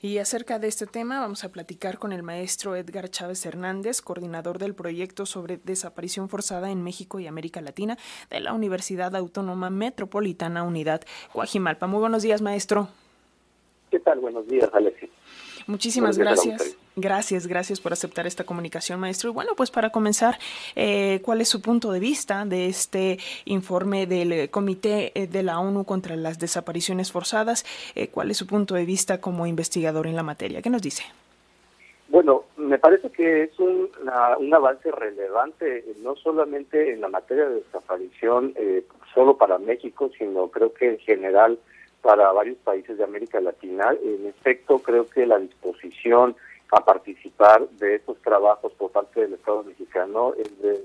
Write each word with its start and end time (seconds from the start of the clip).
Y 0.00 0.18
acerca 0.18 0.60
de 0.60 0.68
este 0.68 0.86
tema 0.86 1.18
vamos 1.18 1.42
a 1.42 1.50
platicar 1.50 1.98
con 1.98 2.12
el 2.12 2.22
maestro 2.22 2.76
Edgar 2.76 3.08
Chávez 3.10 3.44
Hernández, 3.44 4.00
coordinador 4.00 4.58
del 4.58 4.72
proyecto 4.72 5.26
sobre 5.26 5.56
desaparición 5.56 6.28
forzada 6.28 6.70
en 6.70 6.84
México 6.84 7.18
y 7.18 7.26
América 7.26 7.60
Latina 7.60 7.98
de 8.30 8.38
la 8.38 8.52
Universidad 8.52 9.16
Autónoma 9.16 9.70
Metropolitana 9.70 10.62
Unidad 10.62 11.02
Guajimalpa. 11.34 11.88
Muy 11.88 11.98
buenos 11.98 12.22
días, 12.22 12.42
maestro. 12.42 12.88
¿Qué 13.90 13.98
tal? 13.98 14.20
Buenos 14.20 14.46
días, 14.46 14.70
Alexis. 14.72 15.10
Muchísimas 15.66 16.16
gracias. 16.16 16.77
Gracias, 17.00 17.46
gracias 17.46 17.80
por 17.80 17.92
aceptar 17.92 18.26
esta 18.26 18.42
comunicación, 18.42 18.98
maestro. 18.98 19.30
Y 19.30 19.32
bueno, 19.32 19.52
pues 19.56 19.70
para 19.70 19.90
comenzar, 19.90 20.36
eh, 20.74 21.20
¿cuál 21.22 21.40
es 21.40 21.48
su 21.48 21.62
punto 21.62 21.92
de 21.92 22.00
vista 22.00 22.44
de 22.44 22.66
este 22.66 23.18
informe 23.44 24.06
del 24.06 24.50
Comité 24.50 25.12
eh, 25.14 25.28
de 25.28 25.44
la 25.44 25.60
ONU 25.60 25.84
contra 25.84 26.16
las 26.16 26.40
Desapariciones 26.40 27.12
Forzadas? 27.12 27.64
Eh, 27.94 28.08
¿Cuál 28.08 28.32
es 28.32 28.36
su 28.36 28.48
punto 28.48 28.74
de 28.74 28.84
vista 28.84 29.20
como 29.20 29.46
investigador 29.46 30.08
en 30.08 30.16
la 30.16 30.24
materia? 30.24 30.60
¿Qué 30.60 30.70
nos 30.70 30.82
dice? 30.82 31.04
Bueno, 32.08 32.44
me 32.56 32.78
parece 32.78 33.10
que 33.10 33.44
es 33.44 33.58
un, 33.60 33.88
un 34.40 34.54
avance 34.54 34.90
relevante, 34.90 35.84
no 36.02 36.16
solamente 36.16 36.94
en 36.94 37.00
la 37.00 37.08
materia 37.08 37.48
de 37.48 37.56
desaparición, 37.56 38.54
solo 39.14 39.36
para 39.36 39.58
México, 39.58 40.10
sino 40.18 40.48
creo 40.48 40.72
que 40.72 40.88
en 40.88 40.98
general 40.98 41.58
para 42.02 42.32
varios 42.32 42.56
países 42.58 42.96
de 42.96 43.04
América 43.04 43.40
Latina. 43.40 43.94
En 44.02 44.26
efecto, 44.26 44.78
creo 44.78 45.06
que 45.06 45.26
la 45.26 45.38
disposición 45.38 46.36
a 46.70 46.84
participar 46.84 47.68
de 47.70 47.96
estos 47.96 48.20
trabajos 48.22 48.72
por 48.74 48.90
parte 48.90 49.20
del 49.20 49.34
Estado 49.34 49.64
mexicano 49.64 50.34
es 50.34 50.50
de, 50.60 50.84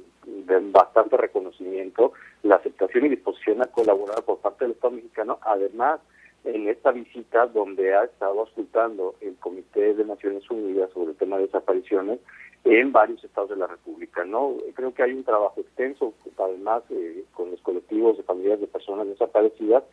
bastante 0.71 1.17
reconocimiento, 1.17 2.13
la 2.43 2.55
aceptación 2.55 3.05
y 3.05 3.09
disposición 3.09 3.61
a 3.61 3.67
colaborar 3.67 4.23
por 4.23 4.39
parte 4.39 4.65
del 4.65 4.73
Estado 4.73 4.95
mexicano, 4.95 5.39
además 5.41 5.99
en 6.45 6.67
esta 6.67 6.91
visita 6.91 7.47
donde 7.47 7.95
ha 7.95 8.03
estado 8.03 8.41
auscultando 8.41 9.15
el 9.21 9.35
Comité 9.35 9.93
de 9.93 10.05
Naciones 10.05 10.49
Unidas 10.49 10.89
sobre 10.93 11.11
el 11.11 11.17
tema 11.17 11.37
de 11.37 11.43
desapariciones 11.43 12.19
en 12.65 12.91
varios 12.91 13.23
estados 13.23 13.49
de 13.49 13.57
la 13.57 13.67
República. 13.67 14.23
no 14.25 14.55
Creo 14.73 14.93
que 14.93 15.03
hay 15.03 15.13
un 15.13 15.23
trabajo 15.23 15.59
extenso, 15.61 16.13
además, 16.37 16.83
eh, 16.89 17.23
con 17.33 17.51
los 17.51 17.61
colectivos 17.61 18.17
de 18.17 18.23
familias 18.23 18.59
de 18.59 18.67
personas 18.67 19.07
desaparecidas, 19.07 19.83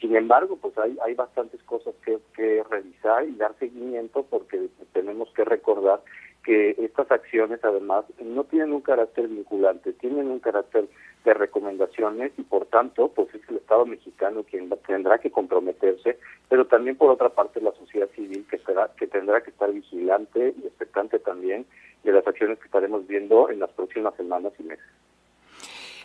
sin 0.00 0.16
embargo, 0.16 0.56
pues 0.56 0.76
hay, 0.78 0.96
hay 1.04 1.14
bastantes 1.14 1.62
cosas 1.64 1.94
que, 2.04 2.18
que 2.34 2.62
revisar 2.70 3.28
y 3.28 3.34
dar 3.34 3.54
seguimiento 3.58 4.24
porque 4.28 4.68
tenemos 4.92 5.30
que 5.32 5.44
recordar 5.44 6.00
que 6.42 6.70
estas 6.78 7.10
acciones 7.10 7.62
además 7.62 8.06
no 8.22 8.44
tienen 8.44 8.72
un 8.72 8.80
carácter 8.80 9.28
vinculante, 9.28 9.92
tienen 9.92 10.28
un 10.28 10.40
carácter 10.40 10.88
de 11.24 11.34
recomendaciones 11.34 12.32
y 12.38 12.42
por 12.42 12.64
tanto 12.66 13.08
pues 13.08 13.28
es 13.34 13.42
el 13.50 13.56
Estado 13.56 13.84
mexicano 13.84 14.42
quien 14.44 14.70
tendrá 14.86 15.18
que 15.18 15.30
comprometerse, 15.30 16.18
pero 16.48 16.66
también 16.66 16.96
por 16.96 17.10
otra 17.10 17.28
parte 17.28 17.60
la 17.60 17.72
sociedad 17.72 18.08
civil 18.16 18.46
que, 18.50 18.58
será, 18.58 18.90
que 18.96 19.06
tendrá 19.06 19.42
que 19.42 19.50
estar 19.50 19.70
vigilante 19.70 20.54
y 20.62 20.66
expectante 20.66 21.18
también 21.18 21.66
de 22.04 22.12
las 22.12 22.26
acciones 22.26 22.58
que 22.58 22.64
estaremos 22.64 23.06
viendo 23.06 23.50
en 23.50 23.60
las 23.60 23.70
próximas 23.70 24.14
semanas 24.16 24.54
y 24.58 24.62
meses. 24.62 24.84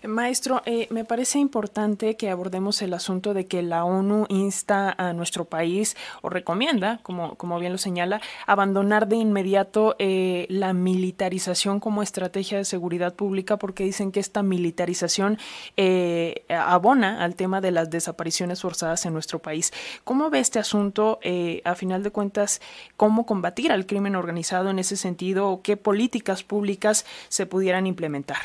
Maestro, 0.04 0.62
eh, 0.66 0.88
me 0.90 1.06
parece 1.06 1.40
importante 1.40 2.16
que 2.16 2.30
abordemos 2.30 2.82
el 2.82 2.94
asunto 2.94 3.34
de 3.34 3.48
que 3.48 3.62
la 3.62 3.86
ONU 3.86 4.26
insta 4.30 4.94
a 4.98 5.14
nuestro 5.14 5.46
país 5.46 5.96
o 6.22 6.30
recomienda, 6.30 7.00
como, 7.04 7.36
como 7.36 7.60
bien 7.60 7.72
lo 7.72 7.78
señala, 7.78 8.22
abandonar 8.46 9.08
de 9.08 9.16
inmediato 9.16 9.96
eh, 10.00 10.46
la 10.50 10.74
militarización 10.74 11.80
como 11.80 12.04
estrategia 12.04 12.58
de 12.58 12.66
seguridad 12.66 13.16
pública 13.16 13.58
porque 13.58 13.84
dicen 13.84 14.12
que 14.12 14.20
esta 14.20 14.44
militarización 14.44 15.38
eh, 15.78 16.46
abona 16.50 17.24
al 17.24 17.36
tema 17.36 17.62
de 17.62 17.72
las 17.72 17.90
desapariciones 17.90 18.62
forzadas 18.62 19.06
en 19.06 19.14
nuestro 19.14 19.40
país. 19.40 19.72
¿Cómo 20.04 20.30
ve 20.30 20.40
este 20.40 20.60
asunto, 20.60 21.20
a 21.64 21.76
final 21.76 22.04
de 22.04 22.12
cuentas, 22.12 22.62
cómo 22.98 23.26
combatir 23.26 23.72
al 23.72 23.86
crimen 23.86 24.16
organizado 24.16 24.70
en 24.70 24.80
ese 24.80 24.98
sentido 24.98 25.50
o 25.50 25.62
qué 25.62 25.78
políticas 25.78 26.44
públicas 26.44 27.06
se 27.30 27.46
pudieran 27.46 27.88
implementar? 27.88 28.38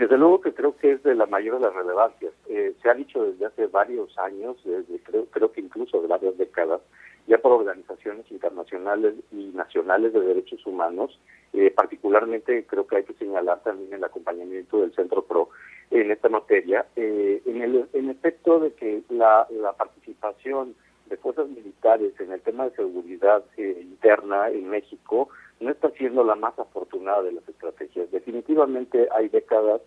Desde 0.00 0.16
luego 0.16 0.40
que 0.40 0.54
creo 0.54 0.74
que 0.78 0.92
es 0.92 1.02
de 1.02 1.14
la 1.14 1.26
mayor 1.26 1.56
de 1.56 1.66
las 1.66 1.74
relevancias. 1.74 2.32
Eh, 2.48 2.74
se 2.80 2.88
ha 2.88 2.94
dicho 2.94 3.22
desde 3.22 3.44
hace 3.44 3.66
varios 3.66 4.16
años, 4.16 4.56
desde 4.64 4.98
creo, 5.00 5.26
creo 5.26 5.52
que 5.52 5.60
incluso 5.60 6.00
de 6.00 6.08
varias 6.08 6.38
décadas, 6.38 6.80
ya 7.26 7.36
por 7.36 7.52
organizaciones 7.52 8.24
internacionales 8.30 9.12
y 9.30 9.50
nacionales 9.52 10.14
de 10.14 10.20
derechos 10.20 10.64
humanos, 10.64 11.20
eh, 11.52 11.70
particularmente 11.70 12.64
creo 12.64 12.86
que 12.86 12.96
hay 12.96 13.04
que 13.04 13.12
señalar 13.12 13.62
también 13.62 13.92
el 13.92 14.02
acompañamiento 14.02 14.80
del 14.80 14.94
Centro 14.94 15.22
PRO 15.26 15.50
en 15.90 16.10
esta 16.10 16.30
materia, 16.30 16.86
eh, 16.96 17.42
en 17.44 17.60
el 17.60 17.86
en 17.92 18.08
efecto 18.08 18.58
de 18.58 18.72
que 18.72 19.02
la, 19.10 19.46
participación 19.76 20.76
de 21.10 21.18
fuerzas 21.18 21.46
militares 21.50 22.18
en 22.20 22.32
el 22.32 22.40
tema 22.40 22.64
de 22.64 22.76
seguridad 22.76 23.44
interna 23.58 24.48
en 24.48 24.70
México 24.70 25.28
no 25.60 25.70
está 25.70 25.90
siendo 25.90 26.24
la 26.24 26.36
más 26.36 26.58
afortunada 26.58 27.22
de 27.22 27.32
las 27.32 27.46
estrategias. 27.46 28.10
Definitivamente 28.10 29.08
hay 29.14 29.28
décadas 29.28 29.82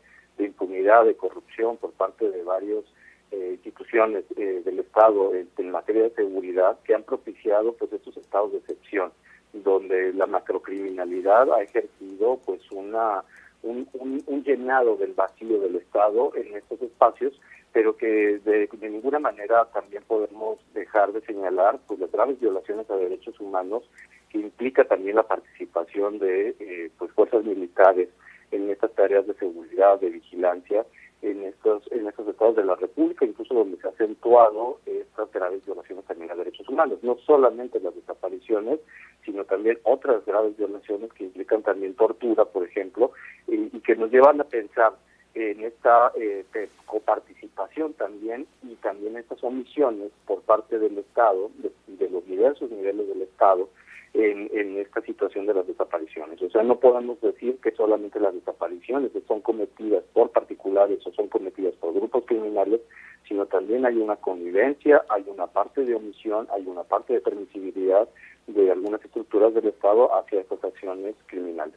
impunidad, 0.74 1.06
de 1.06 1.16
corrupción 1.16 1.78
por 1.78 1.92
parte 1.92 2.30
de 2.30 2.44
varias 2.44 2.84
eh, 3.32 3.52
instituciones 3.54 4.26
eh, 4.36 4.62
del 4.66 4.80
Estado 4.80 5.32
en, 5.34 5.72
materia 5.72 6.04
de 6.04 6.12
seguridad 6.12 6.78
que 6.84 6.94
han 6.96 7.04
propiciado 7.04 7.74
pues 7.74 7.92
estos 7.94 8.18
estados 8.18 8.52
de 8.52 8.60
excepción, 8.60 9.12
donde 9.54 10.14
la 10.14 10.26
macrocriminalidad 10.26 11.52
ha 11.54 11.62
ejercido 11.62 12.40
pues 12.46 12.62
una 12.72 13.24
un, 13.64 14.44
llenado 14.44 14.98
del 14.98 15.14
vacío 15.14 15.60
del 15.62 15.78
Estado 15.78 16.34
en 16.36 16.58
estos 16.58 16.82
espacios, 16.82 17.40
pero 17.72 17.96
que 17.96 18.40
de, 18.44 18.68
de, 18.68 18.90
ninguna 18.90 19.20
manera 19.20 19.66
también 19.74 20.04
podemos 20.06 20.60
dejar 20.74 21.14
de 21.14 21.22
señalar 21.22 21.80
pues 21.88 22.00
las 22.00 22.12
graves 22.12 22.40
violaciones 22.42 22.90
a 22.90 22.98
derechos 22.98 23.40
humanos 23.40 23.84
que 24.30 24.40
implica 24.40 24.84
también 24.84 25.16
la 25.16 25.24
participación 25.24 26.20
de 26.20 26.56
eh, 26.60 26.92
pues 26.98 27.12
fuerzas 27.14 27.46
militares 27.46 28.10
en 28.54 28.70
estas 28.70 28.92
tareas 28.94 29.26
de 29.28 29.34
seguridad, 29.36 30.00
de 30.00 30.10
vigilancia 30.10 30.86
en 31.22 31.44
estos 31.44 31.90
en 31.92 32.06
estos 32.08 32.28
estados 32.28 32.58
de 32.58 32.66
la 32.66 32.76
República, 32.76 33.26
incluso 33.26 33.54
donde 33.54 33.78
se 33.78 33.88
ha 33.88 33.92
acentuado 33.92 34.80
estas 34.86 35.32
graves 35.32 35.66
violaciones 35.66 36.06
también 36.06 36.32
a 36.32 36.36
derechos 36.36 36.68
humanos, 36.68 37.00
no 37.02 37.18
solamente 37.26 37.80
las 37.80 37.96
desapariciones, 37.96 38.80
sino 39.24 39.46
también 39.46 39.80
otras 39.84 40.26
graves 40.26 40.58
violaciones 40.58 41.12
que 41.14 41.24
implican 41.24 41.64
también 41.64 41.96
tortura, 41.96 42.46
por 42.46 42.66
ejemplo, 42.66 43.12
y, 43.48 43.70
que 43.80 43.96
nos 43.96 44.12
llevan 44.12 44.42
a 44.42 44.44
pensar 44.44 44.94
en 45.34 45.64
esta 45.64 46.12
eh, 46.16 46.46
coparticipación 46.86 47.94
también 47.94 48.46
y 48.62 48.76
también 48.76 49.18
estas 49.18 49.44
omisiones 49.44 50.12
por 50.28 50.42
parte 50.42 50.78
del 50.78 50.98
Estado, 50.98 51.50
de 51.88 52.10
los 52.10 52.26
diversos 52.26 52.70
niveles 52.70 53.08
del 53.08 53.24
Estado, 53.24 53.70
en, 54.14 54.78
esta 54.78 55.02
situación 55.02 55.46
de 55.46 55.54
las 55.54 55.68
desapariciones. 55.68 56.42
O 56.42 56.50
sea, 56.50 56.64
no 56.64 56.80
podemos 56.80 57.20
decir 57.22 57.58
que 57.62 57.72
solamente 57.72 58.20
las 58.20 58.34
desapariciones 58.34 59.12
son 59.28 59.42
cometidas 59.42 60.04
por 60.14 60.32
particulares 60.32 61.06
o 61.06 61.12
son 61.14 61.28
cometidas 61.30 61.74
por 61.76 61.94
grupos 61.94 62.24
criminales, 62.26 62.82
sino 63.28 63.46
también 63.46 63.86
hay 63.86 63.98
una 63.98 64.18
convivencia, 64.18 65.04
hay 65.10 65.26
una 65.28 65.48
parte 65.48 65.84
de 65.86 65.96
omisión, 65.96 66.48
hay 66.52 66.66
una 66.68 66.84
parte 66.84 67.14
de 67.14 67.22
permisibilidad 67.22 68.08
de 68.48 68.72
algunas 68.72 69.04
estructuras 69.04 69.54
del 69.54 69.68
Estado 69.68 70.14
hacia 70.16 70.42
estas 70.42 70.64
acciones 70.64 71.16
criminales. 71.28 71.76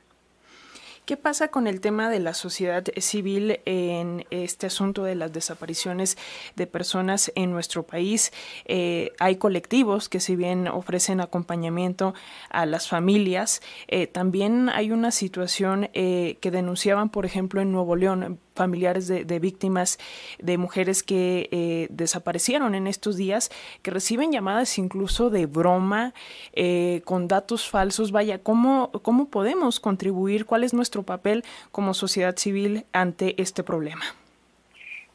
¿Qué 1.06 1.16
pasa 1.16 1.46
con 1.52 1.68
el 1.68 1.80
tema 1.80 2.10
de 2.10 2.18
la 2.18 2.34
sociedad 2.34 2.82
civil 2.96 3.60
en 3.64 4.26
este 4.30 4.66
asunto 4.66 5.04
de 5.04 5.14
las 5.14 5.32
desapariciones 5.32 6.18
de 6.56 6.66
personas 6.66 7.30
en 7.36 7.52
nuestro 7.52 7.84
país? 7.84 8.32
Eh, 8.64 9.12
hay 9.20 9.36
colectivos 9.36 10.08
que 10.08 10.18
si 10.18 10.34
bien 10.34 10.66
ofrecen 10.66 11.20
acompañamiento 11.20 12.12
a 12.50 12.66
las 12.66 12.88
familias, 12.88 13.62
eh, 13.86 14.08
también 14.08 14.68
hay 14.68 14.90
una 14.90 15.12
situación 15.12 15.90
eh, 15.92 16.38
que 16.40 16.50
denunciaban, 16.50 17.08
por 17.10 17.24
ejemplo, 17.24 17.60
en 17.60 17.70
Nuevo 17.70 17.94
León, 17.94 18.40
familiares 18.56 19.06
de, 19.06 19.38
víctimas 19.38 19.98
de 20.40 20.58
mujeres 20.58 21.02
que 21.02 21.48
eh, 21.52 21.86
desaparecieron 21.90 22.74
en 22.74 22.86
estos 22.86 23.16
días, 23.16 23.50
que 23.82 23.90
reciben 23.90 24.32
llamadas 24.32 24.78
incluso 24.78 25.30
de 25.30 25.46
broma, 25.46 26.14
eh, 26.54 27.02
con 27.04 27.28
datos 27.28 27.68
falsos. 27.68 28.10
Vaya, 28.10 28.42
¿cómo, 28.42 28.90
¿cómo 29.02 29.28
podemos 29.30 29.78
contribuir? 29.78 30.46
¿Cuál 30.46 30.64
es 30.64 30.74
nuestro 30.74 31.02
papel 31.02 31.44
como 31.70 31.94
sociedad 31.94 32.36
civil 32.36 32.84
ante 32.92 33.40
este 33.40 33.62
problema? 33.62 34.02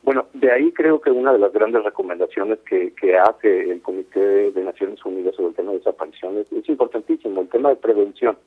Bueno, 0.04 0.28
de 0.34 0.52
ahí 0.52 0.72
creo 0.72 1.00
que 1.00 1.12
una 1.12 1.32
de 1.32 1.40
las 1.40 1.54
grandes 1.54 1.84
recomendaciones 1.84 2.60
que, 2.68 2.94
que 2.94 3.18
hace 3.18 3.72
el 3.72 3.82
Comité 3.82 4.52
de 4.52 4.64
Naciones 4.64 5.04
Unidas 5.06 5.36
sobre 5.36 5.50
el 5.50 5.56
tema 5.56 5.72
de 5.72 5.78
desapariciones 5.78 6.52
es 6.52 6.68
importantísimo, 6.68 7.42
el 7.42 7.50
tema 7.50 7.70
de 7.70 7.76
prevención 7.76 8.38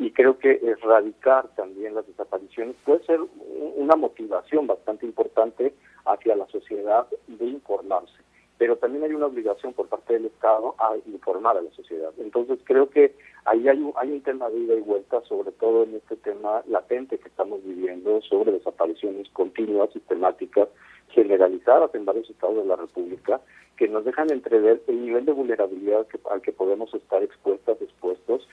y 0.00 0.12
creo 0.12 0.38
que 0.38 0.58
erradicar 0.62 1.54
también 1.56 1.94
las 1.94 2.06
desapariciones 2.06 2.74
puede 2.86 3.04
ser 3.04 3.20
una 3.76 3.96
motivación 3.96 4.66
bastante 4.66 5.04
importante 5.04 5.74
hacia 6.06 6.36
la 6.36 6.46
sociedad 6.46 7.06
de 7.26 7.44
informarse. 7.44 8.16
Pero 8.56 8.76
también 8.76 9.04
hay 9.04 9.12
una 9.12 9.26
obligación 9.26 9.74
por 9.74 9.88
parte 9.88 10.14
del 10.14 10.24
Estado 10.24 10.74
a 10.78 10.96
informar 11.04 11.58
a 11.58 11.60
la 11.60 11.70
sociedad. 11.72 12.14
Entonces 12.18 12.58
creo 12.64 12.88
que 12.88 13.14
ahí 13.44 13.68
hay 13.68 13.78
un, 13.78 13.92
hay 13.96 14.10
un 14.10 14.22
tema 14.22 14.48
de 14.48 14.60
ida 14.60 14.74
y 14.74 14.80
vuelta, 14.80 15.20
sobre 15.28 15.52
todo 15.52 15.82
en 15.82 15.94
este 15.94 16.16
tema 16.16 16.62
latente 16.66 17.18
que 17.18 17.28
estamos 17.28 17.62
viviendo 17.62 18.22
sobre 18.22 18.52
desapariciones 18.52 19.28
continuas, 19.34 19.92
sistemáticas, 19.92 20.68
generalizadas 21.10 21.94
en 21.94 22.06
varios 22.06 22.30
estados 22.30 22.56
de 22.56 22.64
la 22.64 22.76
República 22.76 23.42
que 23.76 23.88
nos 23.88 24.04
dejan 24.04 24.30
entrever 24.30 24.82
el 24.88 25.04
nivel 25.04 25.24
de 25.26 25.32
vulnerabilidad 25.32 26.06
que, 26.06 26.18
al 26.30 26.40
que 26.40 26.52
podemos 26.52 26.92
estar 26.94 27.22
expuestas, 27.22 27.80
expuestos 27.80 28.46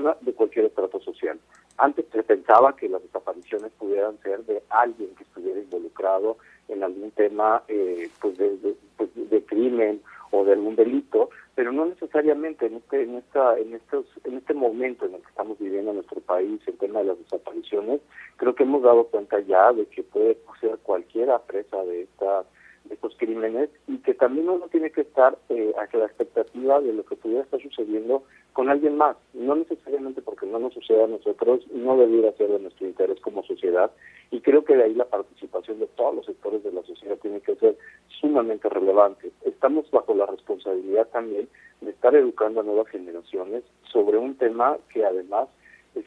de 0.00 0.32
cualquier 0.32 0.66
estrato 0.66 1.00
social. 1.00 1.38
Antes 1.76 2.06
se 2.10 2.22
pensaba 2.22 2.74
que 2.76 2.88
las 2.88 3.02
desapariciones 3.02 3.72
pudieran 3.72 4.18
ser 4.22 4.44
de 4.46 4.62
alguien 4.70 5.14
que 5.16 5.24
estuviera 5.24 5.60
involucrado 5.60 6.38
en 6.68 6.82
algún 6.82 7.10
tema 7.10 7.62
eh, 7.68 8.08
pues 8.20 8.38
de, 8.38 8.74
pues 8.96 9.10
de, 9.14 9.44
crimen 9.44 10.00
o 10.30 10.44
de 10.44 10.52
algún 10.52 10.76
delito, 10.76 11.28
pero 11.54 11.72
no 11.72 11.84
necesariamente 11.84 12.66
en 12.66 12.76
este 12.76 13.02
en 13.02 13.16
esta 13.16 13.58
en 13.58 13.74
estos 13.74 14.06
en 14.24 14.38
este 14.38 14.54
momento 14.54 15.04
en 15.04 15.14
el 15.14 15.20
que 15.20 15.28
estamos 15.28 15.58
viviendo 15.58 15.90
en 15.90 15.96
nuestro 15.96 16.20
país 16.22 16.60
el 16.66 16.78
tema 16.78 17.00
de 17.00 17.06
las 17.06 17.18
desapariciones 17.18 18.00
creo 18.36 18.54
que 18.54 18.62
hemos 18.62 18.82
dado 18.82 19.04
cuenta 19.08 19.40
ya 19.40 19.72
de 19.72 19.84
que 19.86 20.02
puede 20.02 20.38
ser 20.60 20.78
cualquiera 20.82 21.38
presa 21.40 21.84
de 21.84 22.02
estas 22.02 22.46
de 22.84 22.94
estos 22.94 23.14
crímenes 23.16 23.68
y 23.86 23.98
que 23.98 24.14
también 24.14 24.48
uno 24.48 24.68
tiene 24.68 24.90
que 24.90 25.02
estar 25.02 25.36
eh, 25.50 25.72
la 25.92 26.06
expectativa 26.06 26.80
de 26.80 26.92
lo 26.92 27.04
que 27.04 27.16
pudiera 27.16 27.42
estar 27.42 27.60
sucediendo 27.60 28.24
con 28.52 28.68
alguien 28.68 28.96
más, 28.96 29.16
no 29.32 29.56
necesariamente 29.56 30.20
porque 30.20 30.46
no 30.46 30.58
nos 30.58 30.74
suceda 30.74 31.04
a 31.04 31.08
nosotros, 31.08 31.66
no 31.72 31.96
debiera 31.96 32.32
ser 32.32 32.50
de 32.50 32.58
nuestro 32.58 32.86
interés 32.86 33.18
como 33.20 33.42
sociedad 33.44 33.90
y 34.30 34.40
creo 34.40 34.64
que 34.64 34.76
de 34.76 34.84
ahí 34.84 34.94
la 34.94 35.06
participación 35.06 35.78
de 35.78 35.86
todos 35.88 36.14
los 36.14 36.26
sectores 36.26 36.62
de 36.62 36.72
la 36.72 36.82
sociedad 36.82 37.16
tiene 37.18 37.40
que 37.40 37.56
ser 37.56 37.76
sumamente 38.20 38.68
relevante. 38.68 39.30
Estamos 39.44 39.90
bajo 39.90 40.14
la 40.14 40.26
responsabilidad 40.26 41.08
también 41.08 41.48
de 41.80 41.90
estar 41.90 42.14
educando 42.14 42.60
a 42.60 42.64
nuevas 42.64 42.88
generaciones 42.88 43.64
sobre 43.90 44.18
un 44.18 44.36
tema 44.36 44.76
que 44.92 45.04
además 45.04 45.48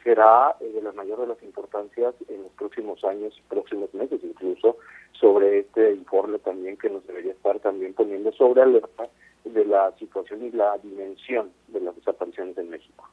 será 0.02 0.56
de 0.60 0.82
la 0.82 0.92
mayor 0.92 1.20
de 1.20 1.28
las 1.28 1.42
importancias 1.42 2.14
en 2.28 2.42
los 2.42 2.52
próximos 2.52 3.02
años, 3.04 3.40
próximos 3.48 3.92
meses 3.94 4.20
incluso, 4.22 4.76
sobre 5.12 5.60
este 5.60 5.94
informe 5.94 6.38
también 6.38 6.76
que 6.76 6.90
nos 6.90 7.06
debería 7.06 7.32
estar 7.32 7.58
también 7.60 7.94
poniendo 7.94 8.32
sobre 8.32 8.62
alerta 8.62 9.08
de 9.46 9.64
la 9.64 9.92
situación 9.98 10.44
y 10.44 10.50
la 10.50 10.76
dimensión 10.78 11.50
de 11.68 11.80
las 11.80 11.94
desapariciones 11.96 12.56
en 12.58 12.70
México. 12.70 13.08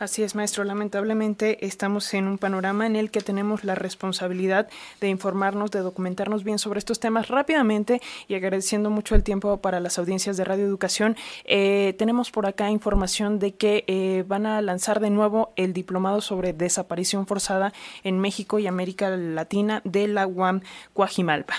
Así 0.00 0.22
es, 0.22 0.34
maestro. 0.34 0.64
Lamentablemente 0.64 1.66
estamos 1.66 2.14
en 2.14 2.26
un 2.26 2.38
panorama 2.38 2.86
en 2.86 2.96
el 2.96 3.10
que 3.10 3.20
tenemos 3.20 3.64
la 3.64 3.74
responsabilidad 3.74 4.66
de 4.98 5.10
informarnos, 5.10 5.70
de 5.70 5.80
documentarnos 5.80 6.42
bien 6.42 6.58
sobre 6.58 6.78
estos 6.78 7.00
temas 7.00 7.28
rápidamente 7.28 8.00
y 8.26 8.34
agradeciendo 8.34 8.88
mucho 8.88 9.14
el 9.14 9.22
tiempo 9.22 9.58
para 9.58 9.78
las 9.78 9.98
audiencias 9.98 10.38
de 10.38 10.44
Radio 10.46 10.64
Educación. 10.64 11.16
Eh, 11.44 11.94
tenemos 11.98 12.30
por 12.30 12.46
acá 12.46 12.70
información 12.70 13.38
de 13.38 13.52
que 13.52 13.84
eh, 13.88 14.24
van 14.26 14.46
a 14.46 14.62
lanzar 14.62 15.00
de 15.00 15.10
nuevo 15.10 15.52
el 15.56 15.74
diplomado 15.74 16.22
sobre 16.22 16.54
desaparición 16.54 17.26
forzada 17.26 17.74
en 18.02 18.20
México 18.20 18.58
y 18.58 18.66
América 18.66 19.10
Latina 19.10 19.82
de 19.84 20.08
la 20.08 20.26
UAM 20.26 20.62
Cuajimalpa. 20.94 21.56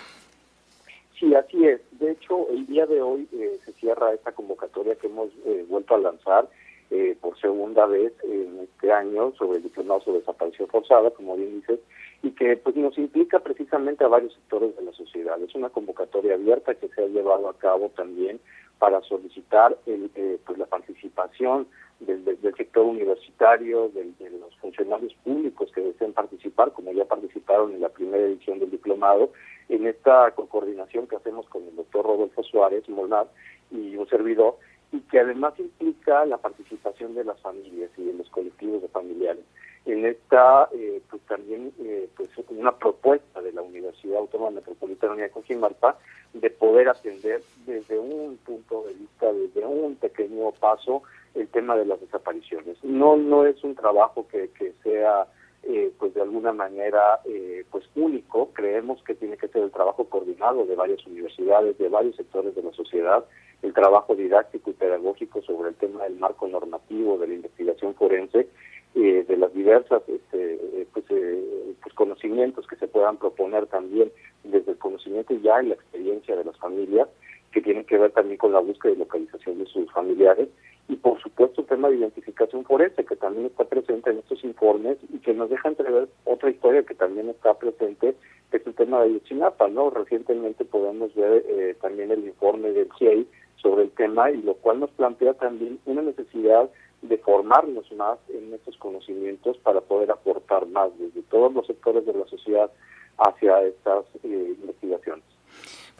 Sí, 1.19 1.35
así 1.35 1.63
es. 1.63 1.79
De 2.01 2.11
hecho, 2.11 2.49
el 2.49 2.65
día 2.65 2.85
de 2.85 3.01
hoy 3.01 3.29
eh, 3.31 3.59
se 3.63 3.71
cierra 3.73 4.11
esta 4.11 4.33
convocatoria 4.33 4.95
que 4.95 5.07
hemos 5.07 5.29
vuelto 5.69 5.95
a 5.95 5.99
lanzar 5.99 6.49
eh, 6.93 7.15
por 7.21 7.39
segunda 7.39 7.85
vez 7.85 8.11
en 8.21 8.59
este 8.59 8.91
año 8.91 9.31
sobre 9.37 9.59
el 9.59 9.63
diplomado 9.63 10.01
sobre 10.01 10.19
desaparición 10.19 10.67
forzada, 10.67 11.09
como 11.11 11.37
bien 11.37 11.61
dices, 11.61 11.79
y 12.21 12.31
que 12.31 12.57
pues 12.57 12.75
nos 12.75 12.97
implica 12.97 13.39
precisamente 13.39 14.03
a 14.03 14.09
varios 14.09 14.33
sectores 14.33 14.75
de 14.75 14.83
la 14.83 14.91
sociedad. 14.91 15.41
Es 15.41 15.55
una 15.55 15.69
convocatoria 15.69 16.33
abierta 16.33 16.75
que 16.75 16.89
se 16.89 17.01
ha 17.01 17.07
llevado 17.07 17.47
a 17.47 17.57
cabo 17.57 17.91
también 17.95 18.41
para 18.77 19.01
solicitar 19.03 19.77
el, 19.85 20.11
eh, 20.15 20.37
pues 20.45 20.57
la 20.57 20.65
participación 20.65 21.65
del, 22.01 22.25
del, 22.25 22.55
sector 22.57 22.85
universitario, 22.85 23.87
de 23.89 24.29
los 24.31 24.53
funcionarios 24.57 25.13
públicos 25.23 25.71
que 25.71 25.79
deseen 25.79 26.11
participar, 26.11 26.73
como 26.73 26.91
ya 26.91 27.05
participaron 27.05 27.71
en 27.71 27.79
la 27.79 27.89
primera 27.89 28.25
edición 28.25 28.59
del 28.59 28.69
diplomado, 28.69 29.31
en 29.71 29.87
esta 29.87 30.31
coordinación 30.31 31.07
que 31.07 31.15
hacemos 31.15 31.47
con 31.47 31.63
el 31.63 31.75
doctor 31.77 32.05
Rodolfo 32.05 32.43
Suárez 32.43 32.87
Molnar 32.89 33.27
y 33.71 33.95
un 33.95 34.07
servidor, 34.09 34.57
y 34.91 34.99
que 34.99 35.19
además 35.19 35.53
implica 35.57 36.25
la 36.25 36.37
participación 36.37 37.15
de 37.15 37.23
las 37.23 37.39
familias 37.39 37.89
y 37.97 38.03
de 38.03 38.13
los 38.13 38.29
colectivos 38.29 38.81
de 38.81 38.89
familiares. 38.89 39.45
En 39.85 40.05
esta, 40.05 40.67
eh, 40.73 41.01
pues 41.09 41.21
también, 41.23 41.71
eh, 41.79 42.09
pues 42.17 42.29
una 42.49 42.77
propuesta 42.77 43.41
de 43.41 43.53
la 43.53 43.61
Universidad 43.61 44.17
Autónoma 44.17 44.51
Metropolitana 44.51 45.15
de 45.15 45.29
Cojimalpa 45.29 45.97
de 46.33 46.49
poder 46.49 46.89
atender 46.89 47.41
desde 47.65 47.97
un 47.97 48.37
punto 48.45 48.83
de 48.83 48.93
vista, 48.93 49.31
desde 49.31 49.65
un 49.65 49.95
pequeño 49.95 50.51
paso, 50.51 51.03
el 51.33 51.47
tema 51.47 51.77
de 51.77 51.85
las 51.85 52.01
desapariciones. 52.01 52.77
No, 52.83 53.15
no 53.15 53.45
es 53.45 53.63
un 53.63 53.73
trabajo 53.73 54.27
que, 54.27 54.49
que 54.49 54.73
sea 54.83 55.27
eh, 55.63 55.91
pues 55.99 56.13
de 56.13 56.21
alguna 56.21 56.53
manera 56.53 57.19
eh, 57.25 57.63
pues 57.69 57.85
único. 57.95 58.49
Creemos 58.53 59.03
que 59.03 59.15
tiene 59.15 59.37
que 59.37 59.47
ser 59.47 59.63
el 59.63 59.71
trabajo 59.71 60.05
coordinado 60.05 60.65
de 60.65 60.75
varias 60.75 61.05
universidades 61.05 61.77
de 61.77 61.89
varios 61.89 62.15
sectores 62.15 62.55
de 62.55 62.63
la 62.63 62.73
sociedad 62.73 63.25
el 63.61 63.73
trabajo 63.73 64.15
didáctico 64.15 64.71
y 64.71 64.73
pedagógico 64.73 65.41
sobre 65.43 65.69
el 65.69 65.75
tema 65.75 66.03
del 66.03 66.17
marco 66.17 66.47
normativo 66.47 67.19
de 67.19 67.27
la 67.27 67.33
investigación 67.35 67.93
forense 67.93 68.47
eh, 68.95 69.23
de 69.27 69.37
las 69.37 69.53
diversas 69.53 70.01
este, 70.07 70.87
pues, 70.91 71.05
pues, 71.05 71.93
conocimientos 71.93 72.65
que 72.65 72.75
se 72.77 72.87
puedan 72.87 73.17
proponer 73.17 73.67
también 73.67 74.11
desde 74.43 74.71
el 74.71 74.77
conocimiento 74.79 75.35
ya 75.35 75.61
y 75.61 75.67
la 75.67 75.75
experiencia 75.75 76.35
de 76.35 76.43
las 76.43 76.57
familias 76.57 77.07
que 77.51 77.61
tienen 77.61 77.85
que 77.85 77.97
ver 77.97 78.11
también 78.11 78.37
con 78.37 78.51
la 78.51 78.59
búsqueda 78.59 78.93
y 78.93 78.97
localización 78.97 79.59
de 79.59 79.65
sus 79.67 79.91
familiares 79.91 80.49
y 80.91 80.97
por 80.97 81.21
supuesto 81.21 81.61
el 81.61 81.67
tema 81.67 81.87
de 81.87 81.95
identificación 81.95 82.65
forense 82.65 83.05
que 83.05 83.15
también 83.15 83.45
está 83.45 83.63
presente 83.63 84.09
en 84.09 84.17
estos 84.19 84.43
informes 84.43 84.97
y 85.13 85.19
que 85.19 85.33
nos 85.33 85.49
deja 85.49 85.69
entrever 85.69 86.09
otra 86.25 86.49
historia 86.49 86.83
que 86.83 86.95
también 86.95 87.29
está 87.29 87.53
presente 87.53 88.13
que 88.51 88.57
es 88.57 88.67
el 88.67 88.75
tema 88.75 89.01
de 89.01 89.13
Yotzinapa, 89.13 89.69
¿no? 89.69 89.89
Recientemente 89.89 90.65
podemos 90.65 91.15
ver 91.15 91.45
eh, 91.47 91.77
también 91.81 92.11
el 92.11 92.25
informe 92.25 92.71
del 92.73 92.91
GIEI 92.91 93.25
sobre 93.55 93.83
el 93.83 93.91
tema 93.91 94.31
y 94.31 94.41
lo 94.41 94.55
cual 94.55 94.81
nos 94.81 94.89
plantea 94.91 95.33
también 95.35 95.79
una 95.85 96.01
necesidad 96.01 96.69
de 97.01 97.17
formarnos 97.19 97.89
más 97.93 98.19
en 98.27 98.53
estos 98.53 98.75
conocimientos 98.75 99.57
para 99.59 99.79
poder 99.79 100.11
aportar 100.11 100.67
más 100.67 100.91
desde 100.99 101.21
todos 101.23 101.53
los 101.53 101.65
sectores 101.67 102.05
de 102.05 102.13
la 102.13 102.25
sociedad 102.25 102.69
hacia 103.17 103.61
estas 103.61 104.03
eh, 104.23 104.55
investigaciones. 104.61 105.30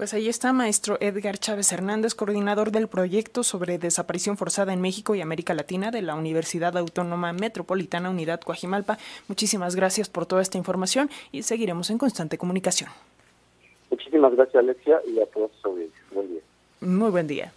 Pues 0.02 0.16
ahí 0.16 0.30
está, 0.30 0.52
maestro 0.52 0.98
Edgar 1.00 1.38
Chávez 1.38 1.72
Hernández, 1.72 2.16
coordinador 2.16 2.72
del 2.72 2.88
proyecto 2.88 3.44
sobre 3.44 3.78
desaparición 3.78 4.36
forzada 4.36 4.74
en 4.74 4.82
México 4.82 5.14
y 5.14 5.22
América 5.22 5.54
Latina 5.54 5.92
de 5.92 6.02
la 6.02 6.16
Universidad 6.16 6.76
Autónoma 6.76 7.34
Metropolitana 7.34 8.10
Unidad 8.10 8.42
Coajimalpa. 8.42 8.98
Muchísimas 9.28 9.76
gracias 9.76 10.10
por 10.10 10.26
toda 10.26 10.42
esta 10.42 10.58
información 10.58 11.12
y 11.32 11.44
seguiremos 11.44 11.92
en 11.92 12.00
constante 12.00 12.40
comunicación. 12.40 12.90
Muchísimas 13.92 14.34
gracias, 14.34 14.56
Alexia, 14.56 15.00
y 15.06 15.20
a 15.20 15.28
todos 15.28 15.52
sus 15.52 15.66
audiencias. 15.66 16.04
Buen 16.12 16.30
día. 16.30 16.42
Muy 16.80 17.12
buen 17.12 17.28
día. 17.28 17.54